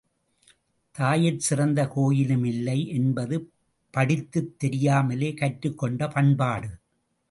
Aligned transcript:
தாயிற் 0.97 1.37
சிறந்த 1.37 1.91
கோயிலுமில்லை 1.95 2.87
என்பது 2.87 3.51
படித்துத் 3.93 4.59
தெரியாமலே 4.59 5.33
கற்றுக் 5.33 5.77
கொண்ட 5.77 6.07
பண்பாடு. 6.07 6.69